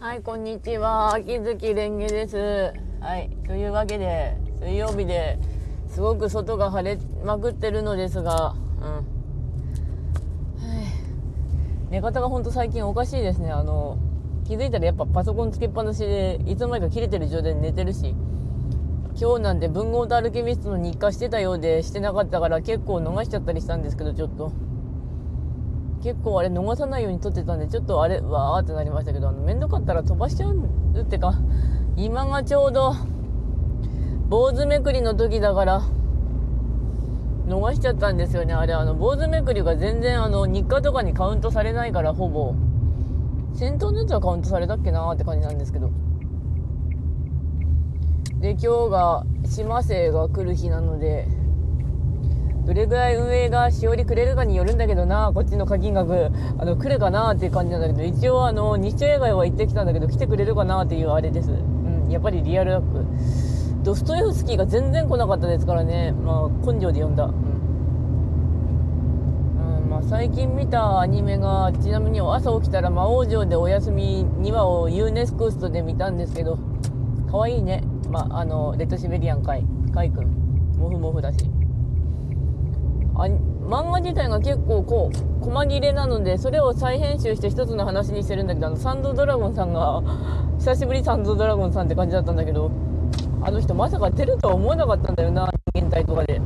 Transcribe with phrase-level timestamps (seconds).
[0.00, 1.12] はい、こんにちは。
[1.14, 2.72] 秋月蓮華です。
[3.00, 5.40] はい、というわけで、水曜日で
[5.88, 9.06] すごく外が晴れまくってるのですが、うん。
[11.90, 13.50] 寝方がほんと最近おかしいですね。
[13.50, 13.98] あの、
[14.46, 18.14] 気づいたらやっぱパソコンつけっぱなしで、いつの間にか切れてる状態で寝てるし、
[19.20, 24.52] 今日なんて文豪とアルケミストの日課してたようでしてなかったから結構逃しちゃったりしたんですけど、ちょっと。
[26.02, 30.54] 結構あれ逃さないように撮ってたんで、ちょっとあれ、わーってなりましたけど、あの、めんどかったら飛ばしちゃう
[31.00, 31.34] ってか、
[31.96, 32.94] 今がちょうど、
[34.28, 35.82] 坊主めくりの時だから、
[37.48, 38.52] 逃しちゃったんですよね。
[38.54, 42.54] あれ、あの、坊主めくりが全然、あの、日課とかにカウントされないから、ほぼ。
[43.54, 45.90] 先頭のやつはカウントされたっけなーって感じなんですけど。
[48.40, 51.26] で、今日が、島生が来る日なので、
[52.68, 61.50] どれぐらい運営がしおりくれるかによるんだけどな、こっちの課金額、あの、来るかなっていう感じなんだけど、一応あの、日曜映画は行ってきたんだけど、来てくれるかなっていうあれです。
[61.50, 61.54] う
[62.08, 63.06] ん、やっぱりリアルラック。
[63.84, 67.24] ドストエフスキーが全然来なかったですからね、まあ、根性で読んだ。
[67.24, 67.32] うん。
[69.88, 76.58] まあ、最近見たアニメが、ちなみに朝起きたら魔王城でお休み2話をユーネスクストで見たんですけど、
[77.30, 77.82] 可愛いね。
[78.10, 80.26] まあ、あの、レッドシベリアンかい、かいくん。
[80.76, 81.38] モフモフだし。
[83.18, 90.02] あ漫画自体が結構こう細切れなのでそれを再編集して一つの話にしてるんだけどあのサンドドラゴンさんが
[90.58, 92.70] 久しぶりサンドドラゴンさんって感じだったんだけど
[93.42, 96.40] あの人まさか出るとは思わなかったんだよな人間体とかで。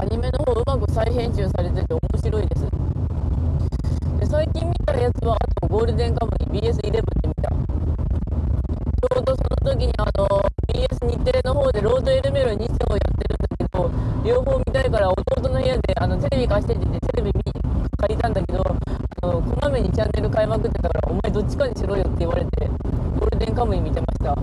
[0.00, 2.62] アニメの方うまく再編集されてて面白いです。
[4.20, 7.50] で最近見たやつはあとゴールデンカムイ BS11 で見た。
[7.50, 10.26] ちょうどその時にあの
[10.72, 13.38] BS 日テレの方でロードエルメロ2世をやってる
[14.24, 17.32] 両方見たいから弟の部屋であのテレビ貸してって言ってテレビ
[17.98, 18.62] 借りたんだけど
[19.22, 24.36] あのこまめにチャンネル変えまくってたからお前どっちかにしろよって言われてゴールデンカムイ見てました。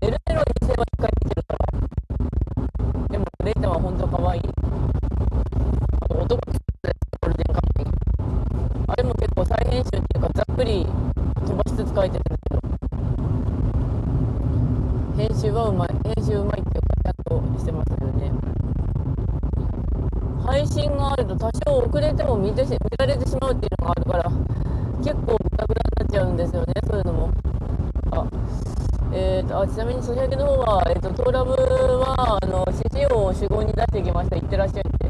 [0.00, 3.08] エルメロにせは1回見てるから。
[3.08, 4.42] でもレイタは本当可愛い。
[6.00, 7.94] あの男作ったやつゴールデンカムイ。
[8.88, 10.86] あれも結構再編集っていうかざっくり
[11.46, 12.60] 飛ばしつつ書いてるんですけど
[15.16, 18.30] 編集はうまい編集うまいっていうかちゃんとしてますよね
[21.14, 24.30] 配信があると多少遅れても見てし見られてしまうっていうのがあるから
[24.98, 27.30] 結構グダグダになっちゃうんですよねそういうのも。
[28.12, 28.26] あ
[29.16, 34.34] えーと、あちなみにソシャゲの方は、えーと、トーラブはあの獅子王を主語に出してきました。
[34.34, 35.08] いってらっしゃいって。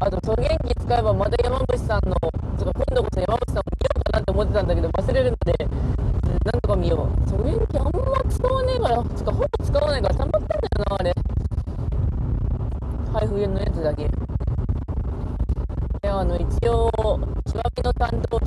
[0.00, 5.54] あとトゲンキ使えばまた山伏さんのと今度こそ山伏さんを見ようかなって思ってたんだけど忘れるので、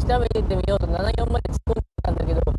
[0.08, 2.54] 担当を北めてみようと74まで突っ込んでたんだけど伝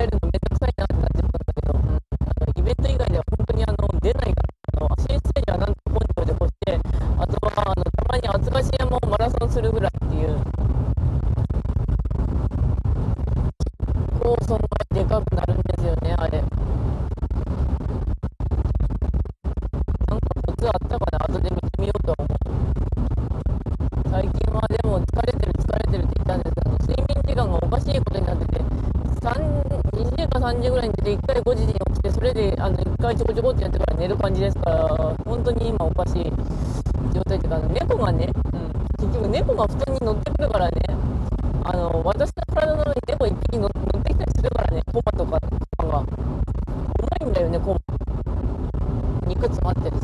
[0.00, 6.78] えるのめんどくさいなってなっちゃったんだけど、うん、あのイベント以外では本当にあの出ないからあの足ステージはなんと根性で越して
[7.16, 10.36] あとはあのたまに厚菓子山をマラソンするぐらいっていう。
[14.22, 16.44] こうそんなでかくなるんですよねあれ。
[20.64, 21.11] あったかな？
[30.62, 36.32] 時ぐらいに出て1回5時に起きてそれであの1回ちょこちょこってやってから寝る感じですから本当に今おかしい
[37.12, 40.72] 状態っていうか猫がね、うん、結局猫が布団に乗ってくるからね
[41.64, 43.70] あの私の体の上に猫1匹乗っ
[44.02, 45.40] てきたりするからねコマとか
[45.78, 47.80] が重いんだよねコマ
[49.26, 50.02] 肉詰まってるし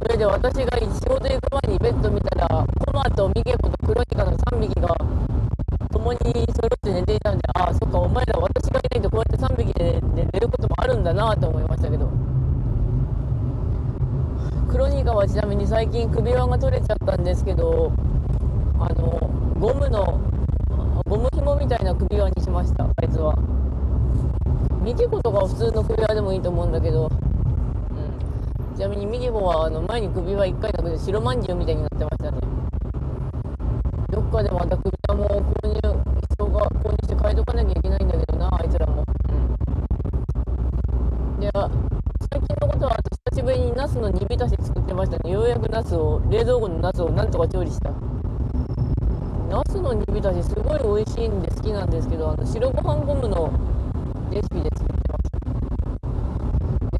[0.00, 2.48] それで私が仕事行く前にベッド見たら
[2.86, 4.96] コマとミゲコとクロニカの3匹が
[5.90, 10.00] 共に揃って寝ていたんでああそっかお前ら私がいないとこうやって3匹で
[10.32, 12.08] 寝ることもあるんだなと思いましたけど
[14.70, 17.92] クロニカはちなみに最近首輪が取れちゃったんですけど
[18.80, 19.30] あの
[19.60, 20.18] ゴムの
[21.04, 23.34] ゴム紐みたいな首輪にしましたあいつは。
[24.82, 27.10] ミケコとか普通の首輪でもいいと思うんだけど。
[28.76, 32.38] ちなみにミニボはあの前に首輪1回なくて白まんじゅうみたいになってましたね。
[34.10, 34.97] どっかでまた首
[45.88, 47.90] ねようやくナスを冷蔵庫のナスをなんとか調理した。
[49.48, 53.50] ナスの煮浸しすごい美味しいんで好きなんですけどあの白ご飯ゴムの
[54.30, 55.28] レシピで作ってます。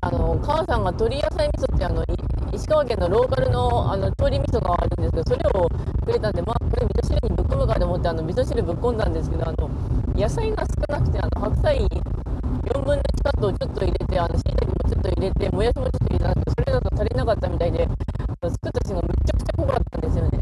[0.01, 2.05] あの母さんが鶏野菜味噌ってあの
[2.53, 5.69] 石川県のローカルのあの鶏味噌があるんですけどそれを
[6.07, 9.69] くれたんでまあこれ味噌汁にぶっ込むかと思ってってあの味噌汁ぶっ込んだんですけどあの
[10.15, 17.89] 野菜が少なくてあの白菜4分の1カットをちょっと入れてあの椎茸もちょっと入れてもやしもちょっと入れたんですけどそれだと足りなかったみたいで
[18.41, 20.39] 作った人がめちゃくちゃ濃かったんですよね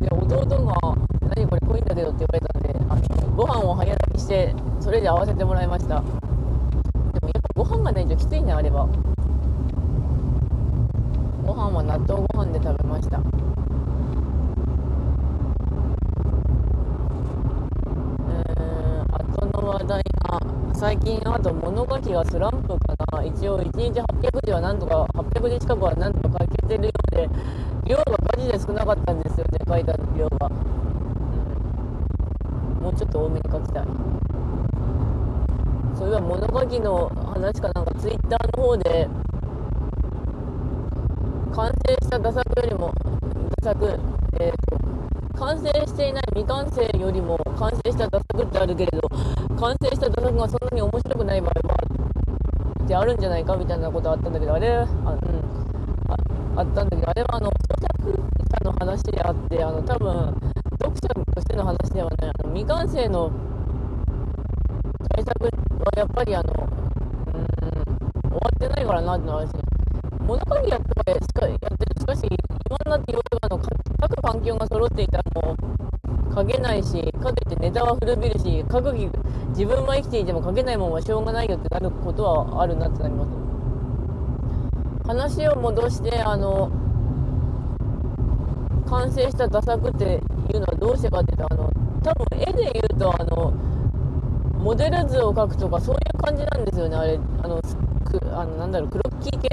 [0.00, 0.74] で弟が
[1.34, 2.96] 「何これ濃いんだけど」って言われたんであ
[3.26, 6.00] のご飯を早炊きしてそれで合わせてもらいました。
[6.00, 8.88] でもやっぱご飯がないときついねあれば
[11.44, 13.20] ご飯は納豆ご飯で食べました。
[19.66, 20.40] 話題が
[20.74, 23.24] 最近あと物書きがスランプかな。
[23.24, 27.28] 一応1日800字はなんとか800字近くはなんとか書けてるようで
[27.84, 28.04] 量が
[28.36, 30.50] マジで少なかったんですよね書いた量が、
[32.86, 33.82] もうちょっと多めに書きた。
[33.82, 33.84] い
[35.98, 39.08] そういえば物書きの話かなんかツイッターの方で
[41.52, 42.92] 完成した打作よりも
[43.62, 44.00] 打作
[44.38, 49.08] えっ、ー、と完成していない未完成よりも完成した打作ってあるけれど
[49.58, 51.76] 完成した打作がそんなに面白くない場合は
[52.84, 60.12] ってあるんじゃないかみたいなことあったんだけどあれあ,、うん、あったんだけどあれはあの著作者の話であってあの多分
[60.82, 62.35] 読者としての話ではない。
[62.56, 63.30] 未完成の
[65.14, 65.50] 対策は
[65.94, 67.42] やっぱりあのうん
[68.22, 69.52] 終わってないからなってのはあるし
[70.20, 73.60] 物書きやってしかやってるしかし今になっていろいろ
[74.00, 79.10] 各環境が揃っていたらもう書けないしかといってネタは古びるし書く気
[79.50, 83.30] 自分は生きていても書けないもんはしょうがないよってなることはあるなってなります。
[85.06, 86.70] 話を戻してあの
[88.88, 91.75] 完成した画作っていうのはどうしてかっていうとあの
[92.06, 93.50] 多分絵で言うとあの
[94.62, 96.96] モデル図を描くとかそういう感じなんですよね。
[96.96, 97.60] あれあの
[98.04, 99.48] くあのなんだろうクロッキー系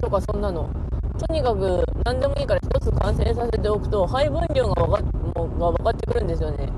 [0.00, 0.68] とかそんなの。
[1.16, 6.68] とにかく何でもいいから1つ完成させておくと配分量が分かもが分かってくるんですよね。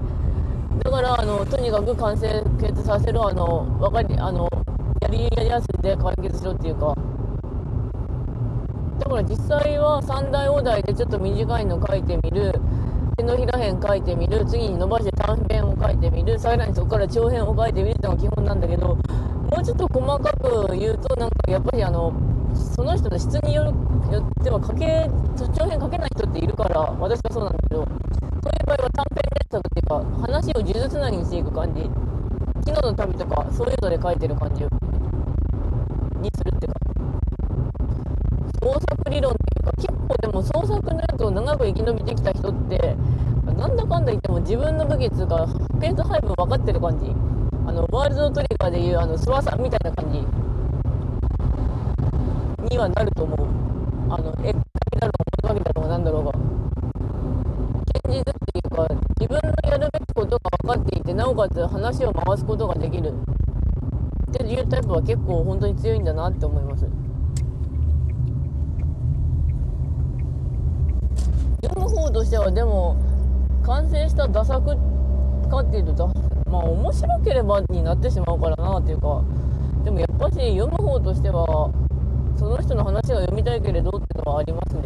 [0.85, 4.49] だからあのとにかく完成決させるあの分かりあの
[5.01, 6.95] やりやりやすいで解決しろっていうか。
[8.99, 12.53] だから実際は三大お題でちょっと短いの書いてみる。
[13.19, 14.47] 手のひら辺書いてみる。
[14.47, 16.39] 次に伸ばして短編を書いてみる。
[16.39, 19.01] さらにそこから長編を書いてみるっていうのが基本なんだけども
[19.61, 22.13] うちょっと細かく言うとなんかやっぱりあの
[22.55, 23.71] その人の質による
[24.13, 31.83] よっては書け長編書けない人っているから私はそうなんだけどそういう場合は短編連作っていうか話を呪術つなぎにしていく感じ。
[32.67, 36.79] 昨日の旅とかそういうので書いてる感じにするっていうか。
[38.61, 39.48] 創作理論っていうか
[39.79, 42.97] 結構でも創作のやつを長く生き延びてきた人って
[43.57, 45.49] なんだかんだ言っても自分の武器っていうか
[45.81, 47.07] ペース配分分かってる感じ。
[47.67, 50.19] あのワールドトリガーでいうあの諏訪さんみたいな感じ。
[52.71, 53.39] にはなると思う。
[54.13, 54.61] あの絵だ
[54.91, 56.33] けだろうが物書きだろうが何だろうが。
[58.07, 58.87] 現実っていうか
[59.19, 63.13] 自分のやるべきことが分かっていてなおかつ話を回すことができる。
[64.29, 66.87] っていうタイプは結構本当に強いんだなって思います。
[72.11, 72.97] としてはでも
[73.65, 74.77] 完成した打作
[75.49, 76.09] かっていうと
[76.51, 79.25] まあ面白ければになってしまうからなっていうか
[79.85, 81.45] でもやっぱし読む方としては
[82.37, 84.83] その人の話が読みたいけれどっていうのはありますね。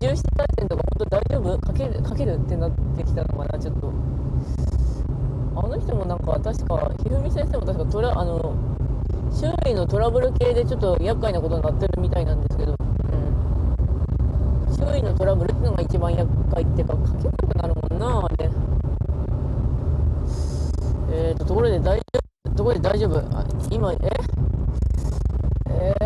[0.00, 3.92] 四十七大戦とか本当大丈夫書ける書けるってなってきたのかなちょっと
[5.56, 8.54] あの人もなんか確かひふみ先生も確かトラあの
[9.32, 12.76] 周囲のトラブル系でちょっと厄介なことになってるみたいなんですけど、
[14.80, 18.50] 周囲のトラブルっていうのが一番厄介っていうか書けなくなるもんなあれ
[21.12, 22.02] えっ、ー、とところで大丈
[22.46, 23.20] 夫ところで大丈夫
[23.70, 23.98] 今え？
[25.82, 25.96] え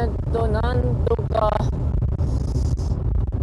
[0.00, 1.50] ー、っと、なんとか、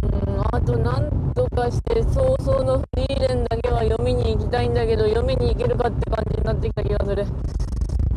[0.02, 7.26] うん、あとなんとかして、早々のフリーレンだけは読みに行きたいんだけど、読みに行けるかって感じになってきた気がする。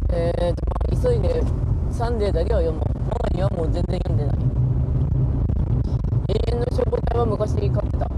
[0.10, 1.44] えー、っと、まあ、急いで、
[1.92, 2.84] サンデーだけは読もう。
[3.00, 4.38] ママにはもう全然読んでない。
[6.30, 6.84] 永遠の消
[7.48, 8.10] 防隊は昔買ってた。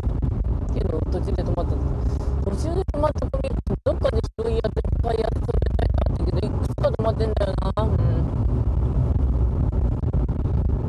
[0.74, 2.50] けど、途中で止まった。
[2.50, 5.50] 途中で止まったコミック、どっかで拾いやって、買いやって
[7.00, 7.90] 止まってんだよなうん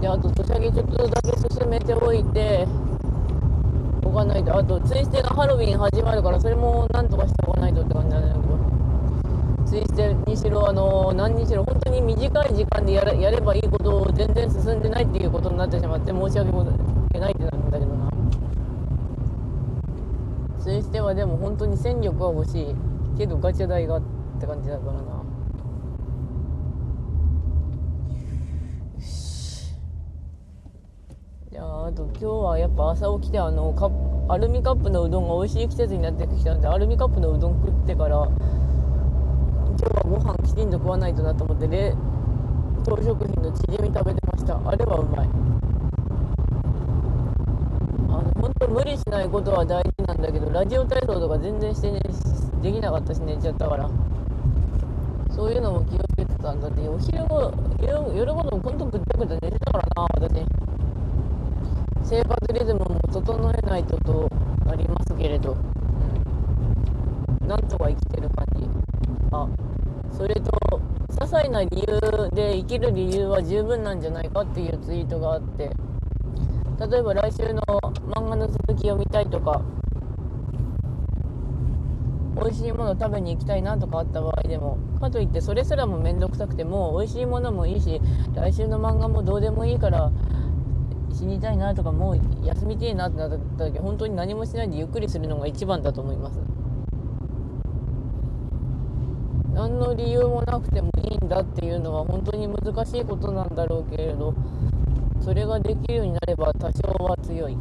[0.01, 2.67] であとソシャゲちょっとだけ進めておいて
[4.03, 8.41] おかないとあとツイステがハロウィン始まるからそれもなんとかしておかないとって感じなんだけど
[9.67, 16.51] ツイステにしろあの何にしろ本当に短い時間でやれやればいいことを全然進んでないっていうことになってしまって申し訳
[17.21, 18.11] ないってなるんだけどな
[20.61, 22.75] ツイステはでも本当に戦力は欲しい
[23.17, 24.03] けどガチャ代がっ
[24.39, 25.01] て感じだからな。
[31.51, 33.91] いやああと今日はやっぱ朝起きてあのか
[34.33, 38.37] アルミカップのうどんが美味しい季節になってきたのでアルミカップのうどん食ってから今
[39.77, 41.95] 日はご飯きちんと食わないとなと思って冷
[42.85, 44.61] 凍食品のチヂミ食べてました。
[44.65, 45.29] あれはうまい。
[48.09, 50.00] あの本当無理しないことは大事。
[50.21, 52.01] んだけどラジオ体操とか全然してね
[52.63, 53.91] できなかったし寝ちゃったから。
[55.31, 56.87] そういうのも気をつけてたんだって。
[56.87, 57.51] お昼ご
[57.81, 60.45] 夜夜ごともほんとぐったぐった寝てたからな私。
[62.05, 64.29] 生活リズムも整えないとと
[64.67, 65.57] なりますけれど、
[67.41, 68.69] うん、なんとか生きてる感じ。
[69.33, 69.49] あ
[70.13, 70.51] それと
[71.09, 75.71] 些細な理由で生きる理由は十分なんじゃないかっていうツイートがあって。
[76.81, 77.63] 例えば来週の
[78.09, 79.61] 漫画の続きを見たいとか
[82.37, 88.01] 美味しいもの食べに行きたいなとかあった場合でもかといってそれすらも面倒くさくても美味しいものもいいし
[88.35, 90.13] 来週の漫画もどうでもいいから
[91.13, 96.39] 死にたいなとかもう休みてえなってなった時本当に何もしないでゆっくりするのが一番だと思います
[99.53, 104.35] 何の理由もなくてもいいんだっていうのは本当に難しいことなんだろうけれど
[105.21, 107.59] それができるようになれば多少は強い。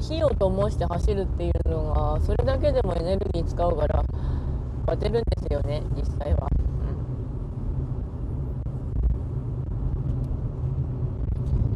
[0.00, 4.04] 火を灯して走るっていうのがそれだけでもエネルギー使うから
[4.86, 6.48] バテるんですよね実際は、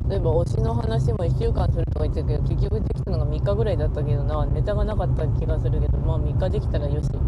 [0.05, 7.21] うん、例えば推しの話も1週間するとか言ってたけど結局できたのが3日ぐらいだったけどなネタがなかった気がするけどまあ3日できたらよし、うん、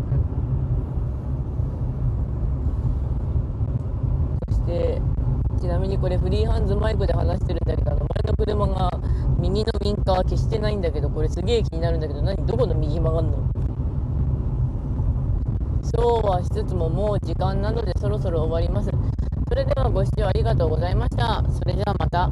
[4.48, 5.02] そして
[5.60, 8.90] ちなみにこれフリーハンズマイクで話してるんだけどあの前の車が
[9.44, 13.38] 右のウィンカー消してないんだけどこれすげえ気になるんだけど何どこの右曲がんの？
[15.82, 18.90] そうはしつつももう時間なのでそろそろ終わります。
[19.46, 21.44] それではご視聴ありがとうございました。
[21.52, 22.30] それではまた。